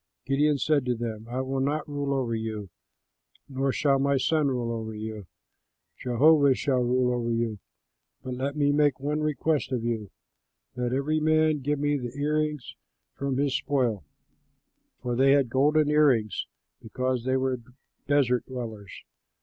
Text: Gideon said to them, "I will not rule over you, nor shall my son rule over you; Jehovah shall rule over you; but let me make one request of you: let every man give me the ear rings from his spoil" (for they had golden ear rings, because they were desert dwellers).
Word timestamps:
Gideon 0.25 0.57
said 0.57 0.83
to 0.87 0.95
them, 0.95 1.27
"I 1.29 1.41
will 1.41 1.59
not 1.59 1.87
rule 1.87 2.11
over 2.11 2.33
you, 2.33 2.71
nor 3.47 3.71
shall 3.71 3.99
my 3.99 4.17
son 4.17 4.47
rule 4.47 4.71
over 4.71 4.95
you; 4.95 5.27
Jehovah 5.99 6.55
shall 6.55 6.79
rule 6.81 7.13
over 7.13 7.29
you; 7.29 7.59
but 8.23 8.33
let 8.33 8.55
me 8.55 8.71
make 8.71 8.99
one 8.99 9.19
request 9.19 9.71
of 9.71 9.83
you: 9.83 10.09
let 10.75 10.91
every 10.91 11.19
man 11.19 11.59
give 11.59 11.77
me 11.77 11.97
the 11.99 12.17
ear 12.17 12.39
rings 12.39 12.73
from 13.13 13.37
his 13.37 13.55
spoil" 13.55 14.03
(for 15.03 15.15
they 15.15 15.33
had 15.33 15.51
golden 15.51 15.87
ear 15.91 16.07
rings, 16.07 16.47
because 16.81 17.23
they 17.23 17.37
were 17.37 17.59
desert 18.07 18.43
dwellers). 18.47 19.03